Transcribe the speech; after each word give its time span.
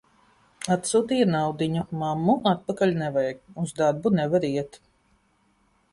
Atsūtīja 0.75 1.27
naudiņu: 1.35 1.83
"Mammu, 2.03 2.37
atpakaļ 2.53 2.97
nevajag." 3.03 3.45
Uz 3.65 3.77
darbu 3.83 4.17
nevar 4.21 4.49
iet. 4.53 4.85